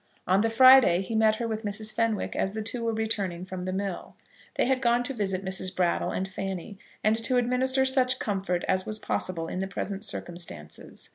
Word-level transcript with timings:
On 0.25 0.41
the 0.41 0.49
Friday 0.49 1.03
he 1.03 1.13
met 1.13 1.35
her 1.35 1.47
with 1.47 1.63
Mrs. 1.63 1.93
Fenwick 1.93 2.35
as 2.35 2.53
the 2.53 2.63
two 2.63 2.83
were 2.83 2.91
returning 2.91 3.45
from 3.45 3.61
the 3.65 3.71
mill. 3.71 4.15
They 4.55 4.65
had 4.65 4.81
gone 4.81 5.03
to 5.03 5.13
visit 5.13 5.45
Mrs. 5.45 5.75
Brattle 5.75 6.09
and 6.09 6.27
Fanny, 6.27 6.79
and 7.03 7.15
to 7.23 7.37
administer 7.37 7.85
such 7.85 8.17
comfort 8.17 8.63
as 8.67 8.87
was 8.87 8.97
possible 8.97 9.47
in 9.47 9.59
the 9.59 9.67
present 9.67 10.03
circumstances. 10.03 11.09